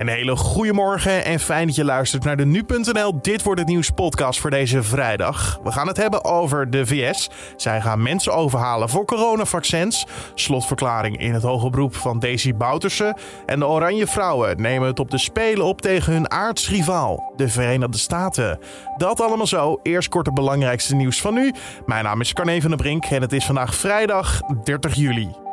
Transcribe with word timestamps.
Een 0.00 0.08
hele 0.08 0.36
goede 0.36 0.72
morgen 0.72 1.24
en 1.24 1.40
fijn 1.40 1.66
dat 1.66 1.76
je 1.76 1.84
luistert 1.84 2.24
naar 2.24 2.36
de 2.36 2.46
Nu.nl 2.46 3.22
Dit 3.22 3.42
Wordt 3.42 3.60
Het 3.60 3.68
Nieuws 3.68 3.90
podcast 3.90 4.40
voor 4.40 4.50
deze 4.50 4.82
vrijdag. 4.82 5.60
We 5.62 5.72
gaan 5.72 5.86
het 5.86 5.96
hebben 5.96 6.24
over 6.24 6.70
de 6.70 6.86
VS. 6.86 7.30
Zij 7.56 7.80
gaan 7.80 8.02
mensen 8.02 8.34
overhalen 8.34 8.88
voor 8.88 9.04
coronavaccins. 9.04 10.06
Slotverklaring 10.34 11.18
in 11.18 11.34
het 11.34 11.42
hoge 11.42 11.70
beroep 11.70 11.94
van 11.94 12.18
Daisy 12.18 12.54
Bouterse. 12.54 13.16
En 13.46 13.58
de 13.58 13.66
Oranje 13.66 14.06
Vrouwen 14.06 14.60
nemen 14.60 14.88
het 14.88 14.98
op 14.98 15.10
de 15.10 15.18
Spelen 15.18 15.66
op 15.66 15.80
tegen 15.80 16.12
hun 16.12 16.30
aardsrivaal, 16.30 17.32
de 17.36 17.48
Verenigde 17.48 17.98
Staten. 17.98 18.58
Dat 18.96 19.20
allemaal 19.20 19.46
zo. 19.46 19.80
Eerst 19.82 20.08
kort 20.08 20.26
het 20.26 20.34
belangrijkste 20.34 20.94
nieuws 20.94 21.20
van 21.20 21.34
nu. 21.34 21.52
Mijn 21.86 22.04
naam 22.04 22.20
is 22.20 22.32
Carne 22.32 22.60
van 22.60 22.70
der 22.70 22.78
Brink 22.78 23.04
en 23.04 23.22
het 23.22 23.32
is 23.32 23.44
vandaag 23.44 23.74
vrijdag 23.74 24.40
30 24.64 24.94
juli. 24.94 25.49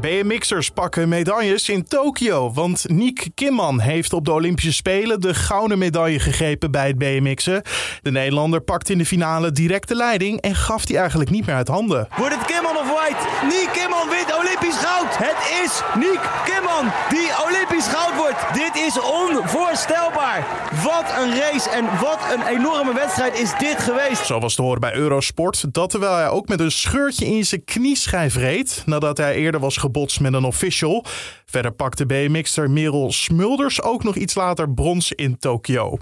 BMX'ers 0.00 0.70
pakken 0.70 1.08
medailles 1.08 1.68
in 1.68 1.84
Tokio. 1.84 2.52
Want 2.52 2.88
Niek 2.88 3.28
Kimman 3.34 3.80
heeft 3.80 4.12
op 4.12 4.24
de 4.24 4.32
Olympische 4.32 4.72
Spelen 4.72 5.20
de 5.20 5.34
gouden 5.34 5.78
medaille 5.78 6.18
gegrepen 6.18 6.70
bij 6.70 6.86
het 6.86 6.98
BMX'en. 6.98 7.62
De 8.02 8.10
Nederlander 8.10 8.60
pakte 8.60 8.92
in 8.92 8.98
de 8.98 9.06
finale 9.06 9.52
direct 9.52 9.88
de 9.88 9.94
leiding 9.94 10.40
en 10.40 10.54
gaf 10.54 10.84
die 10.84 10.98
eigenlijk 10.98 11.30
niet 11.30 11.46
meer 11.46 11.54
uit 11.54 11.68
handen. 11.68 12.08
Wordt 12.16 12.34
het 12.34 12.46
Kimman 12.46 12.76
of 12.76 12.86
White? 12.86 13.26
Niek 13.42 13.68
Kimman 13.72 14.08
wint 14.08 14.38
Olympisch 14.38 14.78
goud. 14.84 15.16
Het 15.16 15.64
is 15.64 15.82
Niek 15.94 16.20
Kimman 16.44 16.92
die 17.10 17.28
Olympisch 17.46 17.88
goud 17.88 18.16
wordt. 18.16 18.54
Dit 18.54 18.82
is 18.86 19.00
onvoorstelbaar. 19.00 20.46
Wat 20.84 21.14
een 21.22 21.38
race 21.38 21.70
en 21.70 21.84
wat 22.00 22.20
een 22.34 22.46
enorme 22.46 22.94
wedstrijd 22.94 23.38
is 23.38 23.52
dit 23.58 23.78
geweest. 23.78 24.26
Zo 24.26 24.38
was 24.38 24.54
te 24.54 24.62
horen 24.62 24.80
bij 24.80 24.94
Eurosport. 24.94 25.74
Dat 25.74 25.90
terwijl 25.90 26.14
hij 26.14 26.28
ook 26.28 26.48
met 26.48 26.60
een 26.60 26.70
scheurtje 26.70 27.26
in 27.26 27.44
zijn 27.44 27.64
knieschijf 27.64 28.36
reed. 28.36 28.82
Nadat 28.86 29.16
hij 29.16 29.34
eerder 29.34 29.60
was 29.60 29.76
gebotst 29.90 30.20
met 30.20 30.32
een 30.32 30.44
official. 30.44 31.04
Verder 31.44 31.72
pakte 31.72 32.06
BMX'er 32.06 32.70
Merel 32.70 33.12
Smulders 33.12 33.82
ook 33.82 34.04
nog 34.04 34.16
iets 34.16 34.34
later 34.34 34.70
brons 34.70 35.12
in 35.12 35.38
Tokio. 35.38 35.98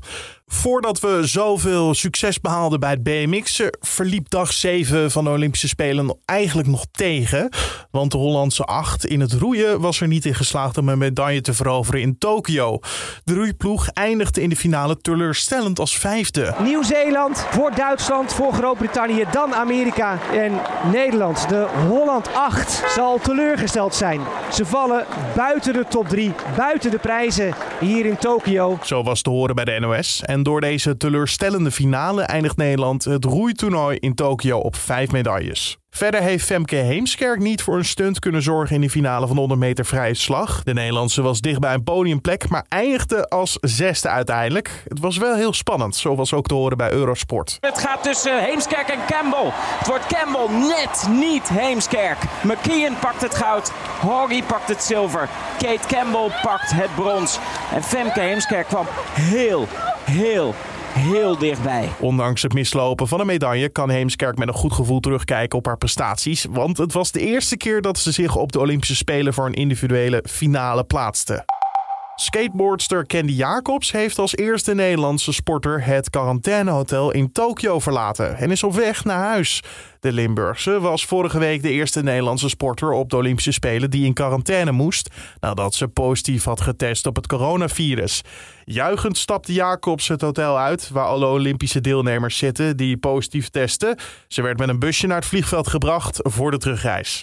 Voordat 0.51 1.01
we 1.01 1.21
zoveel 1.23 1.95
succes 1.95 2.41
behaalden 2.41 2.81
bij 2.81 2.91
het 2.91 3.03
BMX, 3.03 3.63
verliep 3.81 4.29
dag 4.31 4.53
7 4.53 5.11
van 5.11 5.25
de 5.25 5.31
Olympische 5.31 5.69
Spelen 5.69 6.19
eigenlijk 6.25 6.69
nog 6.69 6.85
tegen. 6.91 7.49
Want 7.91 8.13
de 8.13 8.19
Hollandse 8.19 8.65
acht 8.65 9.07
in 9.07 9.21
het 9.21 9.33
roeien 9.33 9.81
was 9.81 10.01
er 10.01 10.09
niet 10.09 10.25
in 10.25 10.35
geslaagd 10.35 10.79
om 10.79 10.89
een 10.89 10.99
medaille 10.99 11.41
te 11.41 11.55
veroveren 11.55 12.01
in 12.01 12.19
Tokio. 12.19 12.79
De 13.25 13.35
roeiploeg 13.35 13.89
eindigde 13.89 14.43
in 14.43 14.49
de 14.49 14.57
finale 14.57 15.01
teleurstellend 15.01 15.79
als 15.79 15.99
vijfde. 15.99 16.55
Nieuw-Zeeland 16.63 17.47
voor 17.51 17.75
Duitsland, 17.75 18.33
voor 18.33 18.53
Groot-Brittannië, 18.53 19.25
dan 19.31 19.55
Amerika 19.55 20.19
en 20.33 20.53
Nederland. 20.93 21.49
De 21.49 21.67
Holland 21.89 22.35
8 22.35 22.83
zal 22.95 23.19
teleurgesteld 23.19 23.95
zijn. 23.95 24.21
Ze 24.53 24.67
vallen 24.67 25.07
buiten 25.37 25.73
de 25.73 25.85
top 25.89 26.09
3, 26.09 26.33
buiten 26.57 26.91
de 26.91 26.99
prijzen 26.99 27.55
hier 27.81 28.07
in 28.07 28.19
Tokio. 28.19 28.79
Zo 28.83 29.03
was 29.03 29.23
te 29.23 29.31
horen 29.31 29.55
bij 29.55 29.65
de 29.65 29.79
NOS. 29.81 30.23
En 30.23 30.38
door 30.43 30.61
deze 30.61 30.97
teleurstellende 30.97 31.71
finale 31.71 32.23
eindigt 32.23 32.57
Nederland 32.57 33.05
het 33.05 33.25
roeitoernooi 33.25 33.97
in 33.97 34.15
Tokio 34.15 34.59
op 34.59 34.77
vijf 34.77 35.11
medailles. 35.11 35.79
Verder 35.91 36.23
heeft 36.23 36.45
Femke 36.45 36.77
Heemskerk 36.77 37.39
niet 37.39 37.63
voor 37.63 37.77
een 37.77 37.85
stunt 37.85 38.19
kunnen 38.19 38.43
zorgen 38.43 38.75
in 38.75 38.81
de 38.81 38.91
finale 38.91 39.27
van 39.27 39.35
de 39.35 39.41
100 39.41 39.61
meter 39.61 39.85
vrije 39.85 40.15
slag. 40.15 40.63
De 40.63 40.73
Nederlandse 40.73 41.23
was 41.23 41.41
dicht 41.41 41.61
bij 41.61 41.75
een 41.75 41.85
podiumplek, 41.85 42.49
maar 42.49 42.65
eindigde 42.69 43.29
als 43.29 43.57
zesde 43.61 44.09
uiteindelijk. 44.09 44.83
Het 44.89 45.01
was 45.01 45.17
wel 45.17 45.35
heel 45.35 45.53
spannend, 45.53 45.97
zo 45.97 46.15
was 46.15 46.33
ook 46.33 46.47
te 46.47 46.55
horen 46.55 46.77
bij 46.77 46.93
Eurosport. 46.93 47.57
Het 47.61 47.79
gaat 47.79 48.03
tussen 48.03 48.45
Heemskerk 48.45 48.89
en 48.89 48.99
Campbell. 49.07 49.51
Het 49.53 49.87
wordt 49.87 50.07
Campbell 50.07 50.59
net 50.59 51.07
niet 51.11 51.49
Heemskerk. 51.49 52.19
McKeon 52.43 52.99
pakt 53.01 53.21
het 53.21 53.35
goud, 53.35 53.73
Hoggy 54.01 54.43
pakt 54.43 54.69
het 54.69 54.83
zilver, 54.83 55.29
Kate 55.59 55.87
Campbell 55.87 56.31
pakt 56.43 56.71
het 56.71 56.95
brons. 56.95 57.39
En 57.75 57.83
Femke 57.83 58.21
Heemskerk 58.21 58.67
kwam 58.67 58.87
heel, 59.13 59.69
heel 60.09 60.55
heel 60.99 61.39
dichtbij. 61.39 61.89
Ondanks 62.01 62.43
het 62.43 62.53
mislopen 62.53 63.09
van 63.09 63.21
een 63.21 63.27
medaille 63.27 63.69
kan 63.69 63.91
Heemskerk 63.91 64.39
met 64.39 64.49
een 64.49 64.55
goed 64.55 64.73
gevoel 64.73 65.01
terugkijken 65.01 65.59
op 65.59 65.67
haar 65.67 65.79
prestaties. 65.79 66.47
Want 66.51 66.79
het 66.79 66.93
was 66.93 67.13
de 67.13 67.21
eerste 67.21 67.57
keer 67.57 67.83
dat 67.83 67.99
ze 67.99 68.13
zich 68.13 68.37
op 68.37 68.53
de 68.53 68.61
Olympische 68.61 68.97
Spelen 68.97 69.35
voor 69.35 69.47
een 69.47 69.55
individuele 69.55 70.25
finale 70.29 70.85
plaatste. 70.85 71.58
Skateboardster 72.21 73.07
Candy 73.07 73.33
Jacobs 73.33 73.93
heeft 73.93 74.19
als 74.19 74.37
eerste 74.37 74.75
Nederlandse 74.75 75.33
sporter 75.33 75.85
het 75.85 76.11
quarantainehotel 76.11 77.11
in 77.11 77.33
Tokio 77.33 77.79
verlaten 77.79 78.37
en 78.37 78.51
is 78.51 78.63
op 78.63 78.75
weg 78.75 79.05
naar 79.05 79.19
huis. 79.19 79.63
De 80.01 80.13
Limburgse 80.13 80.81
was 80.81 81.05
vorige 81.05 81.39
week 81.39 81.63
de 81.63 81.71
eerste 81.71 82.03
Nederlandse 82.03 82.49
sporter 82.49 82.93
op 82.93 83.11
de 83.11 83.17
Olympische 83.17 83.53
Spelen 83.53 83.91
die 83.91 84.05
in 84.05 84.13
quarantaine 84.13 84.73
moest 84.73 85.11
nadat 85.41 85.75
ze 85.75 85.89
positief 85.89 86.45
had 86.45 86.61
getest 86.61 87.07
op 87.07 87.17
het 87.17 87.27
coronavirus. 87.27 88.23
Juichend 88.65 89.19
stapte 89.19 89.53
Jacobs 89.53 90.09
het 90.09 90.21
hotel 90.21 90.59
uit 90.59 90.89
waar 90.89 91.07
alle 91.07 91.27
Olympische 91.27 91.81
deelnemers 91.81 92.37
zitten 92.37 92.77
die 92.77 92.97
positief 92.97 93.49
testen. 93.49 93.97
Ze 94.29 94.43
werd 94.43 94.59
met 94.59 94.69
een 94.69 94.79
busje 94.79 95.07
naar 95.07 95.17
het 95.17 95.27
vliegveld 95.27 95.69
gebracht 95.69 96.21
voor 96.23 96.51
de 96.51 96.59
terugreis. 96.59 97.23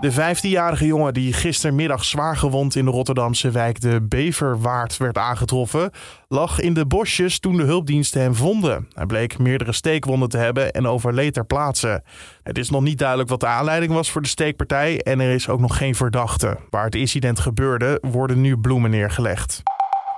De 0.00 0.12
15-jarige 0.12 0.86
jongen 0.86 1.14
die 1.14 1.32
gistermiddag 1.32 2.04
zwaar 2.04 2.36
gewond 2.36 2.76
in 2.76 2.84
de 2.84 2.90
Rotterdamse 2.90 3.50
wijk 3.50 3.80
de 3.80 4.00
Beverwaard 4.02 4.96
werd 4.96 5.18
aangetroffen, 5.18 5.90
lag 6.28 6.60
in 6.60 6.74
de 6.74 6.86
bosjes 6.86 7.38
toen 7.38 7.56
de 7.56 7.62
hulpdiensten 7.62 8.20
hem 8.20 8.34
vonden. 8.34 8.88
Hij 8.92 9.06
bleek 9.06 9.38
meerdere 9.38 9.72
steekwonden 9.72 10.28
te 10.28 10.38
hebben 10.38 10.72
en 10.72 10.86
overleed 10.86 11.34
ter 11.34 11.46
plaatse. 11.46 12.02
Het 12.42 12.58
is 12.58 12.70
nog 12.70 12.82
niet 12.82 12.98
duidelijk 12.98 13.28
wat 13.28 13.40
de 13.40 13.46
aanleiding 13.46 13.92
was 13.92 14.10
voor 14.10 14.22
de 14.22 14.28
steekpartij 14.28 15.00
en 15.02 15.20
er 15.20 15.34
is 15.34 15.48
ook 15.48 15.60
nog 15.60 15.76
geen 15.76 15.94
verdachte. 15.94 16.56
Waar 16.70 16.84
het 16.84 16.94
incident 16.94 17.40
gebeurde, 17.40 17.98
worden 18.00 18.40
nu 18.40 18.56
bloemen 18.56 18.90
neergelegd. 18.90 19.62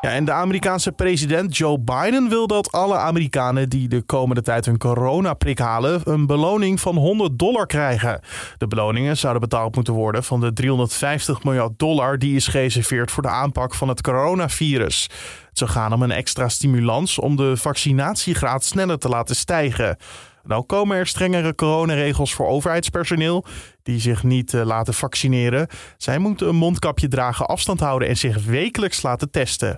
Ja, 0.00 0.10
en 0.10 0.24
de 0.24 0.32
Amerikaanse 0.32 0.92
president 0.92 1.56
Joe 1.56 1.78
Biden 1.78 2.28
wil 2.28 2.46
dat 2.46 2.72
alle 2.72 2.96
Amerikanen 2.96 3.68
die 3.68 3.88
de 3.88 4.02
komende 4.02 4.42
tijd 4.42 4.66
hun 4.66 4.78
coronaprik 4.78 5.58
halen 5.58 6.00
een 6.04 6.26
beloning 6.26 6.80
van 6.80 6.96
100 6.96 7.38
dollar 7.38 7.66
krijgen. 7.66 8.20
De 8.58 8.66
beloningen 8.66 9.16
zouden 9.16 9.40
betaald 9.40 9.74
moeten 9.74 9.94
worden 9.94 10.24
van 10.24 10.40
de 10.40 10.52
350 10.52 11.44
miljard 11.44 11.78
dollar 11.78 12.18
die 12.18 12.36
is 12.36 12.46
gereserveerd 12.46 13.10
voor 13.10 13.22
de 13.22 13.28
aanpak 13.28 13.74
van 13.74 13.88
het 13.88 14.00
coronavirus. 14.00 15.02
Het 15.48 15.58
zou 15.58 15.70
gaan 15.70 15.92
om 15.92 16.02
een 16.02 16.10
extra 16.10 16.48
stimulans 16.48 17.18
om 17.18 17.36
de 17.36 17.56
vaccinatiegraad 17.56 18.64
sneller 18.64 18.98
te 18.98 19.08
laten 19.08 19.36
stijgen. 19.36 19.96
Nou 20.42 20.64
komen 20.64 20.96
er 20.96 21.06
strengere 21.06 21.54
coronaregels 21.54 22.34
voor 22.34 22.46
overheidspersoneel 22.46 23.44
die 23.82 24.00
zich 24.00 24.22
niet 24.22 24.52
uh, 24.52 24.64
laten 24.64 24.94
vaccineren. 24.94 25.66
Zij 25.96 26.18
moeten 26.18 26.48
een 26.48 26.56
mondkapje 26.56 27.08
dragen, 27.08 27.46
afstand 27.46 27.80
houden 27.80 28.08
en 28.08 28.16
zich 28.16 28.44
wekelijks 28.44 29.02
laten 29.02 29.30
testen. 29.30 29.76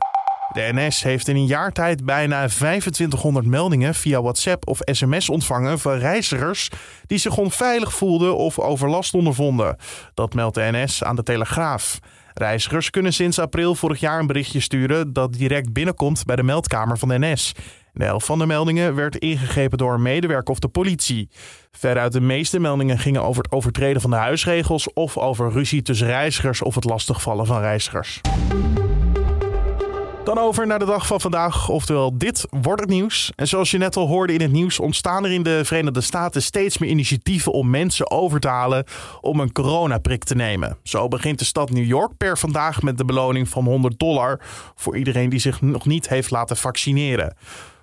De 0.52 0.70
NS 0.72 1.02
heeft 1.02 1.28
in 1.28 1.36
een 1.36 1.46
jaar 1.46 1.72
tijd 1.72 2.04
bijna 2.04 2.46
2500 2.46 3.46
meldingen 3.46 3.94
via 3.94 4.22
WhatsApp 4.22 4.68
of 4.68 4.78
sms 4.84 5.28
ontvangen 5.28 5.78
van 5.78 5.92
reizigers 5.92 6.70
die 7.06 7.18
zich 7.18 7.36
onveilig 7.36 7.92
voelden 7.92 8.36
of 8.36 8.58
overlast 8.58 9.14
ondervonden. 9.14 9.76
Dat 10.14 10.34
meldt 10.34 10.54
de 10.54 10.68
NS 10.72 11.04
aan 11.04 11.16
de 11.16 11.22
Telegraaf. 11.22 11.98
Reizigers 12.34 12.90
kunnen 12.90 13.12
sinds 13.12 13.38
april 13.38 13.74
vorig 13.74 14.00
jaar 14.00 14.18
een 14.18 14.26
berichtje 14.26 14.60
sturen 14.60 15.12
dat 15.12 15.32
direct 15.32 15.72
binnenkomt 15.72 16.24
bij 16.24 16.36
de 16.36 16.42
meldkamer 16.42 16.98
van 16.98 17.08
de 17.08 17.18
NS. 17.18 17.52
De 17.92 18.04
helft 18.04 18.26
van 18.26 18.38
de 18.38 18.46
meldingen 18.46 18.94
werd 18.94 19.16
ingegrepen 19.16 19.78
door 19.78 19.94
een 19.94 20.02
medewerker 20.02 20.52
of 20.52 20.58
de 20.58 20.68
politie. 20.68 21.28
Veruit 21.70 22.12
de 22.12 22.20
meeste 22.20 22.58
meldingen 22.58 22.98
gingen 22.98 23.22
over 23.22 23.42
het 23.42 23.52
overtreden 23.52 24.00
van 24.00 24.10
de 24.10 24.16
huisregels 24.16 24.92
of 24.92 25.18
over 25.18 25.50
ruzie 25.50 25.82
tussen 25.82 26.06
reizigers 26.06 26.62
of 26.62 26.74
het 26.74 26.84
lastigvallen 26.84 27.46
van 27.46 27.60
reizigers. 27.60 28.20
Dan 30.24 30.38
over 30.38 30.66
naar 30.66 30.78
de 30.78 30.84
dag 30.84 31.06
van 31.06 31.20
vandaag, 31.20 31.68
oftewel 31.68 32.18
dit 32.18 32.46
wordt 32.50 32.80
het 32.80 32.90
nieuws. 32.90 33.32
En 33.36 33.48
zoals 33.48 33.70
je 33.70 33.78
net 33.78 33.96
al 33.96 34.06
hoorde 34.06 34.32
in 34.32 34.40
het 34.40 34.52
nieuws, 34.52 34.80
ontstaan 34.80 35.24
er 35.24 35.32
in 35.32 35.42
de 35.42 35.64
Verenigde 35.64 36.00
Staten 36.00 36.42
steeds 36.42 36.78
meer 36.78 36.90
initiatieven 36.90 37.52
om 37.52 37.70
mensen 37.70 38.10
over 38.10 38.40
te 38.40 38.48
halen 38.48 38.84
om 39.20 39.40
een 39.40 39.52
coronaprik 39.52 40.24
te 40.24 40.34
nemen. 40.34 40.76
Zo 40.82 41.08
begint 41.08 41.38
de 41.38 41.44
stad 41.44 41.70
New 41.70 41.84
York 41.84 42.16
per 42.16 42.38
vandaag 42.38 42.82
met 42.82 42.98
de 42.98 43.04
beloning 43.04 43.48
van 43.48 43.64
100 43.64 43.98
dollar 43.98 44.40
voor 44.74 44.96
iedereen 44.96 45.28
die 45.28 45.40
zich 45.40 45.60
nog 45.60 45.86
niet 45.86 46.08
heeft 46.08 46.30
laten 46.30 46.56
vaccineren. 46.56 47.36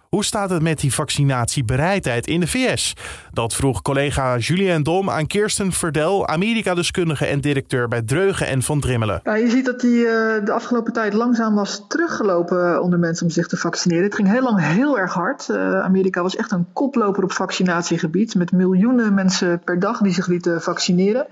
Hoe 0.10 0.24
staat 0.24 0.50
het 0.50 0.62
met 0.62 0.80
die 0.80 0.94
vaccinatiebereidheid 0.94 2.28
in 2.28 2.40
de 2.40 2.48
VS? 2.48 2.96
Dat 3.32 3.54
vroeg 3.54 3.82
collega 3.82 4.38
Julien 4.38 4.84
Dom 4.84 5.10
aan 5.10 5.28
Kirsten 5.28 5.72
Verdel, 5.72 6.28
Amerika-deskundige 6.28 7.26
en 7.26 7.42
directeur 7.42 7.88
bij 7.88 8.02
Dreugen 8.02 8.48
en 8.48 8.62
Van 8.62 8.80
Drimmelen. 8.80 9.22
Je 9.24 9.50
ziet 9.50 9.66
dat 9.66 9.80
die 9.80 10.04
uh, 10.04 10.12
de 10.46 10.52
afgelopen 10.52 10.94
tijd 10.94 11.14
langzaam 11.14 11.56
was 11.56 11.86
teruggelopen 11.88 12.82
onder 12.82 13.00
mensen 13.00 13.26
om 13.26 13.32
zich 13.32 13.48
te 13.48 13.58
vaccineren. 13.58 14.04
Het 14.04 14.16
ging 14.16 14.32
heel 14.32 14.44
lang 14.44 14.60
heel 14.60 15.00
erg 15.00 15.14
hard. 15.14 15.48
Uh, 15.52 15.80
Amerika 15.80 16.22
was 16.22 16.36
echt 16.36 16.52
een 16.52 16.68
koploper 16.74 17.24
op 17.24 17.32
vaccinatiegebied 17.32 18.36
met 18.36 18.52
miljoenen 18.52 19.14
mensen 19.14 19.60
per 19.60 19.80
dag 19.80 20.02
die 20.02 20.14
zich 20.14 20.28
lieten 20.28 20.62
vaccineren. 20.62 21.28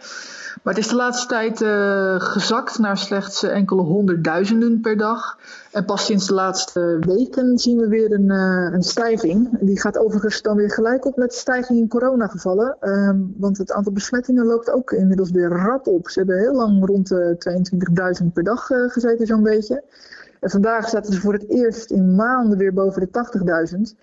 Maar 0.63 0.73
het 0.73 0.83
is 0.83 0.89
de 0.89 0.95
laatste 0.95 1.27
tijd 1.27 1.61
uh, 1.61 2.15
gezakt 2.19 2.79
naar 2.79 2.97
slechts 2.97 3.43
enkele 3.43 3.81
honderdduizenden 3.81 4.79
per 4.81 4.97
dag. 4.97 5.37
En 5.71 5.85
pas 5.85 6.05
sinds 6.05 6.27
de 6.27 6.33
laatste 6.33 6.97
weken 6.99 7.57
zien 7.57 7.77
we 7.77 7.87
weer 7.87 8.11
een, 8.11 8.29
een 8.73 8.83
stijging. 8.83 9.59
Die 9.59 9.79
gaat 9.79 9.97
overigens 9.97 10.41
dan 10.41 10.55
weer 10.55 10.71
gelijk 10.71 11.05
op 11.05 11.15
met 11.15 11.29
de 11.29 11.37
stijging 11.37 11.79
in 11.79 11.87
coronagevallen. 11.87 12.77
Ehm, 12.79 13.19
want 13.37 13.57
het 13.57 13.71
aantal 13.71 13.93
besmettingen 13.93 14.45
loopt 14.45 14.71
ook 14.71 14.91
inmiddels 14.91 15.31
weer 15.31 15.49
rap 15.49 15.87
op. 15.87 16.09
Ze 16.09 16.19
hebben 16.19 16.37
heel 16.37 16.53
lang 16.53 16.85
rond 16.85 17.07
de 17.07 17.35
22.000 17.37 18.33
per 18.33 18.43
dag 18.43 18.65
gezeten, 18.65 19.27
zo'n 19.27 19.43
beetje. 19.43 19.83
En 20.39 20.49
vandaag 20.49 20.89
zaten 20.89 21.13
ze 21.13 21.19
voor 21.19 21.33
het 21.33 21.49
eerst 21.49 21.91
in 21.91 22.15
maanden 22.15 22.57
weer 22.57 22.73
boven 22.73 23.01
de 23.01 23.09
80.000. 23.09 23.95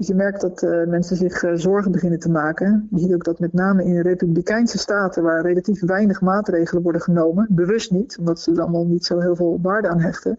Dus 0.00 0.08
je 0.08 0.14
merkt 0.14 0.40
dat 0.40 0.62
uh, 0.62 0.86
mensen 0.86 1.16
zich 1.16 1.42
uh, 1.42 1.50
zorgen 1.54 1.92
beginnen 1.92 2.18
te 2.18 2.30
maken. 2.30 2.88
Je 2.90 2.98
ziet 2.98 3.14
ook 3.14 3.24
dat 3.24 3.38
met 3.38 3.52
name 3.52 3.84
in 3.84 4.00
republikeinse 4.00 4.78
staten, 4.78 5.22
waar 5.22 5.42
relatief 5.42 5.80
weinig 5.80 6.20
maatregelen 6.20 6.82
worden 6.82 7.00
genomen, 7.00 7.46
bewust 7.50 7.90
niet, 7.90 8.16
omdat 8.18 8.40
ze 8.40 8.52
er 8.52 8.60
allemaal 8.60 8.86
niet 8.86 9.04
zo 9.04 9.20
heel 9.20 9.36
veel 9.36 9.58
waarde 9.62 9.88
aan 9.88 10.00
hechten, 10.00 10.38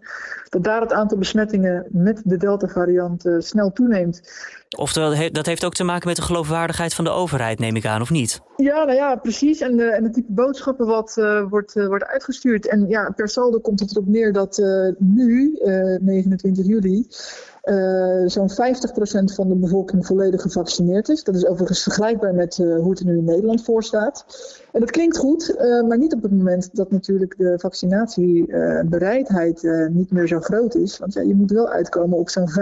dat 0.49 0.63
daar 0.63 0.81
het 0.81 0.93
aantal 0.93 1.17
besmettingen 1.17 1.85
met 1.89 2.21
de 2.25 2.37
Delta-variant 2.37 3.25
uh, 3.25 3.35
snel 3.39 3.71
toeneemt. 3.71 4.21
Oftewel, 4.77 5.31
dat 5.31 5.45
heeft 5.45 5.65
ook 5.65 5.73
te 5.73 5.83
maken 5.83 6.07
met 6.07 6.15
de 6.15 6.21
geloofwaardigheid 6.21 6.93
van 6.93 7.03
de 7.03 7.09
overheid, 7.09 7.59
neem 7.59 7.75
ik 7.75 7.85
aan, 7.85 8.01
of 8.01 8.09
niet? 8.09 8.41
Ja, 8.55 8.83
nou 8.83 8.97
ja, 8.97 9.15
precies. 9.15 9.61
En, 9.61 9.93
en 9.93 10.03
het 10.03 10.13
type 10.13 10.31
boodschappen 10.31 10.85
wat 10.85 11.13
wordt, 11.49 11.73
wordt 11.73 12.05
uitgestuurd. 12.05 12.67
En 12.67 12.87
ja, 12.87 13.09
per 13.15 13.29
saldo 13.29 13.59
komt 13.59 13.79
het 13.79 13.91
erop 13.91 14.07
neer 14.07 14.33
dat 14.33 14.57
nu, 14.97 15.59
29 15.99 16.65
juli, 16.65 17.07
uh, 17.63 18.21
zo'n 18.25 18.49
50% 18.49 18.53
van 19.33 19.47
de 19.47 19.55
bevolking 19.55 20.05
volledig 20.05 20.41
gevaccineerd 20.41 21.09
is. 21.09 21.23
Dat 21.23 21.35
is 21.35 21.45
overigens 21.45 21.83
vergelijkbaar 21.83 22.33
met 22.33 22.57
uh, 22.57 22.79
hoe 22.79 22.89
het 22.89 22.99
er 22.99 23.05
nu 23.05 23.17
in 23.17 23.23
Nederland 23.23 23.63
voor 23.63 23.83
staat. 23.83 24.25
En 24.71 24.79
dat 24.79 24.91
klinkt 24.91 25.17
goed, 25.17 25.49
uh, 25.49 25.87
maar 25.87 25.97
niet 25.97 26.13
op 26.13 26.21
het 26.21 26.31
moment 26.31 26.75
dat 26.75 26.91
natuurlijk 26.91 27.37
de 27.37 27.59
vaccinatiebereidheid 27.59 29.89
niet 29.91 30.11
meer 30.11 30.27
zo 30.27 30.39
groot 30.39 30.75
is. 30.75 30.97
Want 30.97 31.13
ja, 31.13 31.21
je 31.21 31.35
moet 31.35 31.51
wel 31.51 31.69
uitkomen 31.69 32.17
op 32.17 32.29
zo'n 32.29 32.49
85% 32.49 32.53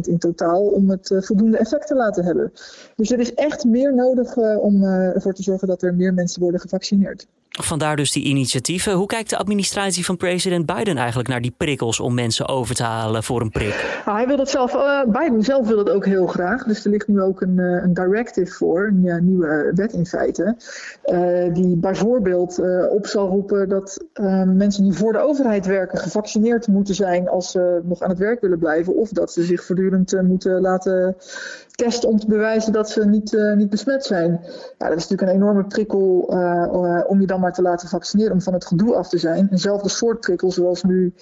in 0.00 0.18
totaal 0.18 0.62
om 0.62 0.90
het 0.90 1.14
voldoende 1.18 1.58
effect 1.58 1.86
te 1.86 1.94
laten 1.94 2.24
hebben. 2.24 2.52
Dus 2.96 3.10
er 3.10 3.20
is 3.20 3.34
echt 3.34 3.64
meer 3.64 3.94
nodig 3.94 4.36
om 4.36 4.84
ervoor 4.84 5.34
te 5.34 5.42
zorgen 5.42 5.68
dat 5.68 5.82
er 5.82 5.94
meer 5.94 6.14
mensen 6.14 6.42
worden 6.42 6.60
gevaccineerd. 6.60 7.26
Vandaar 7.64 7.96
dus 7.96 8.12
die 8.12 8.24
initiatieven. 8.24 8.92
Hoe 8.92 9.06
kijkt 9.06 9.30
de 9.30 9.36
administratie 9.36 10.04
van 10.04 10.16
president 10.16 10.66
Biden 10.66 10.96
eigenlijk 10.96 11.28
naar 11.28 11.40
die 11.40 11.54
prikkels 11.56 12.00
om 12.00 12.14
mensen 12.14 12.48
over 12.48 12.74
te 12.74 12.82
halen 12.82 13.22
voor 13.22 13.40
een 13.40 13.50
prik? 13.50 14.02
Nou, 14.04 14.16
hij 14.16 14.26
wil 14.26 14.36
dat 14.36 14.50
zelf, 14.50 14.74
uh, 14.74 15.04
Biden 15.04 15.42
zelf 15.42 15.66
wil 15.66 15.76
dat 15.76 15.90
ook 15.90 16.04
heel 16.04 16.26
graag. 16.26 16.64
Dus 16.64 16.84
er 16.84 16.90
ligt 16.90 17.08
nu 17.08 17.20
ook 17.20 17.40
een, 17.40 17.58
uh, 17.58 17.82
een 17.82 17.94
directive 17.94 18.52
voor, 18.52 18.86
een 18.86 19.02
ja, 19.02 19.18
nieuwe 19.18 19.72
wet 19.74 19.92
in 19.92 20.06
feite. 20.06 20.56
Die 21.52 21.76
bijvoorbeeld 21.76 22.60
op 22.90 23.06
zal 23.06 23.28
roepen 23.28 23.68
dat 23.68 24.04
mensen 24.46 24.82
die 24.82 24.92
voor 24.92 25.12
de 25.12 25.18
overheid 25.18 25.66
werken 25.66 25.98
gevaccineerd 25.98 26.66
moeten 26.68 26.94
zijn 26.94 27.28
als 27.28 27.50
ze 27.50 27.80
nog 27.84 28.00
aan 28.00 28.10
het 28.10 28.18
werk 28.18 28.40
willen 28.40 28.58
blijven. 28.58 28.96
Of 28.96 29.08
dat 29.08 29.32
ze 29.32 29.42
zich 29.42 29.64
voortdurend 29.64 30.22
moeten 30.22 30.60
laten 30.60 31.16
testen 31.70 32.08
om 32.08 32.18
te 32.18 32.26
bewijzen 32.26 32.72
dat 32.72 32.90
ze 32.90 33.06
niet, 33.06 33.54
niet 33.56 33.70
besmet 33.70 34.04
zijn. 34.04 34.40
Ja, 34.78 34.88
dat 34.88 34.96
is 34.96 35.08
natuurlijk 35.08 35.22
een 35.22 35.42
enorme 35.42 35.64
prikkel 35.64 36.18
om 37.06 37.20
je 37.20 37.26
dan 37.26 37.40
maar 37.40 37.52
te 37.52 37.62
laten 37.62 37.88
vaccineren 37.88 38.32
om 38.32 38.40
van 38.40 38.52
het 38.52 38.66
gedoe 38.66 38.94
af 38.94 39.08
te 39.08 39.18
zijn. 39.18 39.48
Eenzelfde 39.50 39.88
soort 39.88 40.20
prikkel 40.20 40.50
zoals 40.50 40.82
nu 40.82 41.14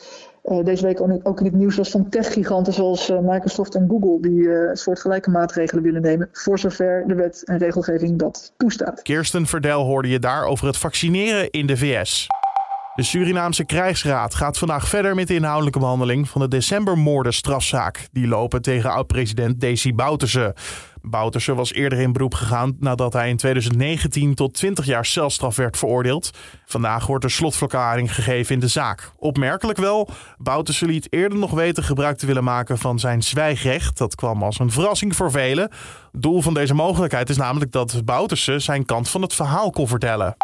deze 0.64 0.84
week 0.84 1.00
ook 1.22 1.38
in 1.38 1.44
het 1.44 1.54
nieuws 1.54 1.76
was 1.76 1.90
van 1.90 2.08
techgiganten 2.08 2.72
zoals 2.72 3.12
Microsoft 3.22 3.74
en 3.74 3.88
Google 3.88 4.20
die 4.20 4.40
uh, 4.40 4.70
soortgelijke 4.72 5.30
maatregelen 5.30 5.82
willen 5.82 6.02
nemen 6.02 6.28
voor 6.32 6.58
zover 6.58 7.04
de 7.06 7.14
wet 7.14 7.42
en 7.44 7.58
regelgeving 7.58 8.18
dat 8.18 8.52
toestaat. 8.56 9.02
Kirsten 9.02 9.46
Verdel 9.46 9.84
hoorde 9.84 10.08
je 10.08 10.18
daar 10.18 10.44
over 10.44 10.66
het 10.66 10.76
vaccineren 10.76 11.50
in 11.50 11.66
de 11.66 11.76
VS. 11.76 12.26
De 12.98 13.04
Surinaamse 13.04 13.64
krijgsraad 13.64 14.34
gaat 14.34 14.58
vandaag 14.58 14.88
verder 14.88 15.14
met 15.14 15.28
de 15.28 15.34
inhoudelijke 15.34 15.78
behandeling 15.78 16.28
van 16.28 16.40
de 16.40 16.48
decembermoorden 16.48 17.32
strafzaak. 17.32 18.08
Die 18.12 18.26
lopen 18.26 18.62
tegen 18.62 18.90
oud-president 18.90 19.60
Desi 19.60 19.94
Bouterse. 19.94 20.54
Bouterse 21.02 21.54
was 21.54 21.72
eerder 21.72 21.98
in 21.98 22.12
beroep 22.12 22.34
gegaan 22.34 22.76
nadat 22.80 23.12
hij 23.12 23.28
in 23.28 23.36
2019 23.36 24.34
tot 24.34 24.54
20 24.54 24.84
jaar 24.86 25.04
celstraf 25.04 25.56
werd 25.56 25.76
veroordeeld. 25.76 26.30
Vandaag 26.64 27.06
wordt 27.06 27.24
er 27.24 27.30
slotverklaring 27.30 28.14
gegeven 28.14 28.54
in 28.54 28.60
de 28.60 28.68
zaak. 28.68 29.12
Opmerkelijk 29.16 29.78
wel, 29.78 30.08
Bouterse 30.38 30.86
liet 30.86 31.12
eerder 31.12 31.38
nog 31.38 31.50
weten 31.50 31.82
gebruik 31.82 32.18
te 32.18 32.26
willen 32.26 32.44
maken 32.44 32.78
van 32.78 32.98
zijn 32.98 33.22
zwijgrecht. 33.22 33.98
Dat 33.98 34.14
kwam 34.14 34.42
als 34.42 34.58
een 34.58 34.70
verrassing 34.70 35.16
voor 35.16 35.30
velen. 35.30 35.70
Doel 36.12 36.42
van 36.42 36.54
deze 36.54 36.74
mogelijkheid 36.74 37.30
is 37.30 37.36
namelijk 37.36 37.72
dat 37.72 38.04
Bouterse 38.04 38.58
zijn 38.58 38.84
kant 38.84 39.08
van 39.08 39.22
het 39.22 39.34
verhaal 39.34 39.70
kon 39.70 39.88
vertellen. 39.88 40.36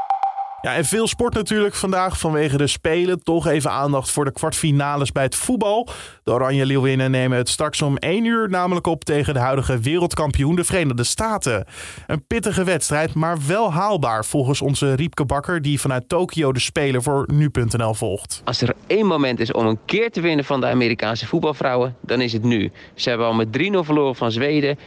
Ja, 0.64 0.74
en 0.74 0.84
veel 0.84 1.06
sport 1.06 1.34
natuurlijk 1.34 1.74
vandaag 1.74 2.18
vanwege 2.18 2.56
de 2.56 2.66
Spelen. 2.66 3.22
Toch 3.22 3.46
even 3.46 3.70
aandacht 3.70 4.10
voor 4.10 4.24
de 4.24 4.32
kwartfinales 4.32 5.12
bij 5.12 5.22
het 5.22 5.34
voetbal. 5.34 5.88
De 6.22 6.32
Oranje 6.32 6.66
Leeuwinnen 6.66 7.10
nemen 7.10 7.38
het 7.38 7.48
straks 7.48 7.82
om 7.82 7.96
1 7.96 8.24
uur 8.24 8.50
namelijk 8.50 8.86
op 8.86 9.04
tegen 9.04 9.34
de 9.34 9.40
huidige 9.40 9.78
wereldkampioen, 9.78 10.56
de 10.56 10.64
Verenigde 10.64 11.04
Staten. 11.04 11.66
Een 12.06 12.26
pittige 12.26 12.64
wedstrijd, 12.64 13.14
maar 13.14 13.36
wel 13.46 13.72
haalbaar 13.72 14.24
volgens 14.24 14.60
onze 14.62 14.94
Riepke 14.94 15.24
Bakker, 15.24 15.62
die 15.62 15.80
vanuit 15.80 16.08
Tokio 16.08 16.52
de 16.52 16.60
Spelen 16.60 17.02
voor 17.02 17.28
nu.nl 17.32 17.94
volgt. 17.94 18.40
Als 18.44 18.60
er 18.60 18.74
één 18.86 19.06
moment 19.06 19.40
is 19.40 19.52
om 19.52 19.66
een 19.66 19.78
keer 19.84 20.10
te 20.10 20.20
winnen 20.20 20.44
van 20.44 20.60
de 20.60 20.66
Amerikaanse 20.66 21.26
voetbalvrouwen, 21.26 21.96
dan 22.00 22.20
is 22.20 22.32
het 22.32 22.42
nu. 22.42 22.72
Ze 22.94 23.08
hebben 23.08 23.26
al 23.26 23.34
met 23.34 23.48
3-0 23.58 23.60
verloren 23.60 24.14
van 24.14 24.32
Zweden, 24.32 24.78
0-0 24.78 24.80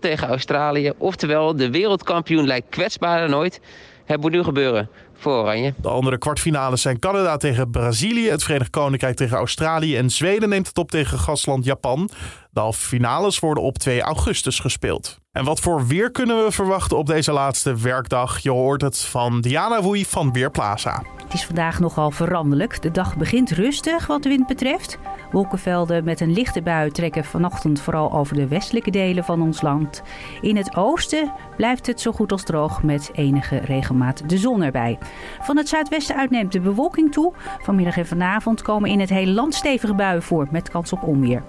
tegen 0.00 0.28
Australië. 0.28 0.92
Oftewel, 0.98 1.56
de 1.56 1.70
wereldkampioen 1.70 2.46
lijkt 2.46 2.68
kwetsbaarder 2.68 3.28
dan 3.28 3.38
ooit. 3.38 3.60
Het 4.04 4.20
moet 4.20 4.30
nu 4.30 4.42
gebeuren 4.42 4.88
voor. 5.22 5.72
De 5.76 5.88
andere 5.88 6.18
kwartfinales 6.18 6.82
zijn 6.82 6.98
Canada 6.98 7.36
tegen 7.36 7.70
Brazilië, 7.70 8.30
het 8.30 8.42
Verenigd 8.42 8.70
Koninkrijk 8.70 9.16
tegen 9.16 9.36
Australië 9.36 9.96
en 9.96 10.10
Zweden 10.10 10.48
neemt 10.48 10.66
het 10.66 10.78
op 10.78 10.90
tegen 10.90 11.18
gastland 11.18 11.64
Japan. 11.64 12.10
De 12.52 12.60
halve 12.60 12.80
finales 12.80 13.38
worden 13.38 13.62
op 13.62 13.78
2 13.78 14.00
augustus 14.00 14.58
gespeeld. 14.58 15.18
En 15.32 15.44
wat 15.44 15.60
voor 15.60 15.86
weer 15.86 16.10
kunnen 16.10 16.44
we 16.44 16.52
verwachten 16.52 16.98
op 16.98 17.06
deze 17.06 17.32
laatste 17.32 17.76
werkdag? 17.76 18.38
Je 18.38 18.50
hoort 18.50 18.82
het 18.82 18.98
van 18.98 19.40
Diana 19.40 19.82
Woei 19.82 20.04
van 20.04 20.32
Weerplaza. 20.32 21.02
Het 21.22 21.32
is 21.40 21.46
vandaag 21.46 21.80
nogal 21.80 22.10
veranderlijk. 22.10 22.82
De 22.82 22.90
dag 22.90 23.16
begint 23.16 23.50
rustig 23.50 24.06
wat 24.06 24.22
de 24.22 24.28
wind 24.28 24.46
betreft. 24.46 24.98
Wolkenvelden 25.30 26.04
met 26.04 26.20
een 26.20 26.32
lichte 26.32 26.62
bui 26.62 26.90
trekken 26.90 27.24
vanochtend 27.24 27.80
vooral 27.80 28.12
over 28.12 28.34
de 28.34 28.48
westelijke 28.48 28.90
delen 28.90 29.24
van 29.24 29.42
ons 29.42 29.62
land. 29.62 30.02
In 30.40 30.56
het 30.56 30.76
oosten 30.76 31.32
blijft 31.56 31.86
het 31.86 32.00
zo 32.00 32.12
goed 32.12 32.32
als 32.32 32.44
droog 32.44 32.82
met 32.82 33.10
enige 33.12 33.56
regelmaat 33.56 34.28
de 34.28 34.38
zon 34.38 34.62
erbij. 34.62 34.98
Van 35.40 35.56
het 35.56 35.68
zuidwesten 35.68 36.16
uit 36.16 36.30
neemt 36.30 36.52
de 36.52 36.60
bewolking 36.60 37.12
toe. 37.12 37.32
Vanmiddag 37.62 37.96
en 37.96 38.06
vanavond 38.06 38.62
komen 38.62 38.90
in 38.90 39.00
het 39.00 39.10
hele 39.10 39.32
land 39.32 39.54
stevige 39.54 39.94
buien 39.94 40.22
voor 40.22 40.48
met 40.50 40.68
kans 40.68 40.92
op 40.92 41.02
onweer. 41.02 41.42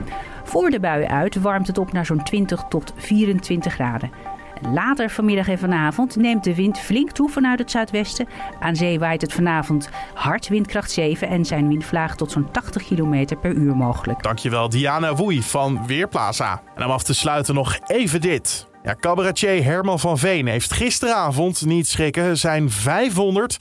Voor 0.44 0.70
de 0.70 0.80
buien 0.80 1.10
uit 1.10 1.42
warmt 1.42 1.68
het 1.68 1.78
op 1.78 1.92
naar 1.92 2.06
zo'n 2.06 2.24
20 2.24 2.64
tot 2.70 2.94
24 2.96 3.74
graden. 3.74 4.12
Later 4.72 5.10
vanmiddag 5.10 5.48
en 5.48 5.58
vanavond 5.58 6.16
neemt 6.16 6.44
de 6.44 6.56
wind 6.56 6.80
flink 6.80 7.12
toe 7.12 7.30
vanuit 7.30 7.60
het 7.60 7.72
zuidwesten. 7.72 8.28
Aan 8.60 8.76
zee 8.76 9.00
waait 9.00 9.22
het 9.22 9.34
vanavond 9.34 9.90
hard 10.14 10.48
windkracht 10.48 10.92
7 10.92 11.28
en 11.28 11.46
zijn 11.46 11.68
windvlagen 11.68 12.18
tot 12.18 12.32
zo'n 12.32 12.52
80 12.52 12.84
km 12.84 13.36
per 13.42 13.54
uur 13.54 13.76
mogelijk. 13.76 14.24
Dankjewel 14.24 14.70
Diana 14.70 15.16
Woei 15.16 15.42
van 15.42 15.88
Weerplaza. 15.88 16.62
En 16.76 16.86
om 16.86 16.92
af 16.92 17.04
te 17.04 17.14
sluiten 17.14 17.56
nog 17.56 17.80
even 17.88 18.22
dit. 18.22 18.68
Ja, 18.84 18.96
cabaretier 19.00 19.64
Herman 19.64 20.00
van 20.00 20.18
Veen 20.18 20.48
heeft 20.48 20.74
gisteravond, 20.74 21.66
niet 21.66 21.88
schrikken, 21.88 22.38
zijn 22.38 22.70
500 22.70 23.58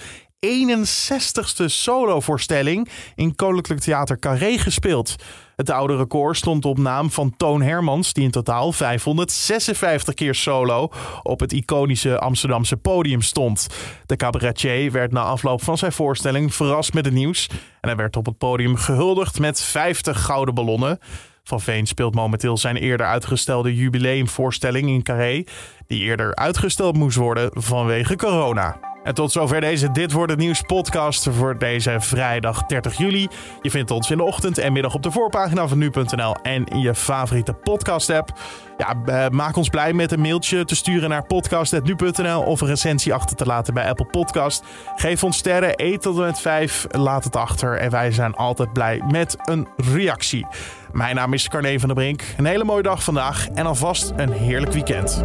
61ste 0.47 1.65
solovoorstelling 1.65 2.89
in 3.15 3.37
Koninklijk 3.37 3.81
Theater 3.81 4.19
Carré 4.19 4.59
gespeeld. 4.59 5.17
Het 5.57 5.71
oude 5.71 5.97
record 5.97 6.37
stond 6.37 6.65
op 6.65 6.79
naam 6.79 7.11
van 7.11 7.37
Toon 7.37 7.63
Hermans, 7.63 8.13
die 8.13 8.25
in 8.25 8.31
totaal 8.31 8.73
556 8.73 10.15
keer 10.15 10.35
solo 10.35 10.89
op 11.23 11.41
het 11.41 11.53
iconische 11.53 12.19
Amsterdamse 12.19 12.77
podium 12.77 13.21
stond. 13.21 13.67
De 14.07 14.17
cabaretier 14.17 14.93
werd 14.93 15.13
na 15.13 15.23
afloop 15.23 15.63
van 15.63 15.79
zijn 15.79 15.93
voorstelling 15.93 16.55
verrast 16.55 16.95
met 16.95 17.05
het 17.05 17.15
nieuws 17.15 17.49
en 17.81 17.89
hij 17.89 17.97
werd 17.97 18.17
op 18.17 18.27
het 18.27 18.39
podium 18.39 18.77
gehuldigd 18.77 19.39
met 19.39 19.61
50 19.61 20.25
gouden 20.25 20.55
ballonnen. 20.55 20.99
Van 21.45 21.61
Veen 21.61 21.87
speelt 21.87 22.15
momenteel 22.15 22.57
zijn 22.57 22.77
eerder 22.77 23.07
uitgestelde 23.07 23.75
jubileumvoorstelling 23.75 24.89
in 24.89 25.03
Carré, 25.03 25.45
die 25.87 26.01
eerder 26.01 26.35
uitgesteld 26.35 26.97
moest 26.97 27.17
worden 27.17 27.51
vanwege 27.53 28.17
corona. 28.17 28.92
En 29.03 29.15
tot 29.15 29.33
zover 29.33 29.61
deze 29.61 29.91
Dit 29.91 30.13
Wordt 30.13 30.31
Het 30.31 30.41
Nieuws 30.41 30.61
podcast 30.61 31.29
voor 31.31 31.59
deze 31.59 31.97
vrijdag 31.99 32.67
30 32.67 32.99
juli. 32.99 33.29
Je 33.61 33.71
vindt 33.71 33.91
ons 33.91 34.11
in 34.11 34.17
de 34.17 34.23
ochtend 34.23 34.59
en 34.59 34.73
middag 34.73 34.95
op 34.95 35.03
de 35.03 35.11
voorpagina 35.11 35.69
van 35.69 35.79
nu.nl 35.79 36.35
en 36.43 36.65
in 36.65 36.79
je 36.79 36.95
favoriete 36.95 37.53
podcast 37.53 38.11
app. 38.11 38.33
Ja, 38.79 38.97
eh, 39.05 39.31
maak 39.31 39.57
ons 39.57 39.69
blij 39.69 39.93
met 39.93 40.13
een 40.13 40.21
mailtje 40.21 40.65
te 40.65 40.75
sturen 40.75 41.09
naar 41.09 41.27
podcast.nu.nl 41.27 42.43
of 42.43 42.61
een 42.61 42.67
recensie 42.67 43.15
achter 43.15 43.37
te 43.37 43.47
laten 43.47 43.75
bij 43.75 43.89
Apple 43.89 44.07
Podcast. 44.07 44.65
Geef 44.97 45.25
ons 45.25 45.37
sterren, 45.37 45.73
eet 45.77 46.03
tot 46.03 46.17
met 46.17 46.41
5, 46.41 46.87
laat 46.91 47.25
het 47.25 47.37
achter 47.37 47.79
en 47.79 47.91
wij 47.91 48.11
zijn 48.11 48.35
altijd 48.35 48.73
blij 48.73 49.03
met 49.09 49.37
een 49.45 49.69
reactie. 49.77 50.47
Mijn 50.93 51.15
naam 51.15 51.33
is 51.33 51.49
Carne 51.49 51.79
van 51.79 51.89
der 51.89 51.97
Brink. 51.97 52.23
Een 52.37 52.45
hele 52.45 52.65
mooie 52.65 52.83
dag 52.83 53.03
vandaag 53.03 53.49
en 53.49 53.67
alvast 53.67 54.13
een 54.17 54.33
heerlijk 54.33 54.73
weekend. 54.73 55.25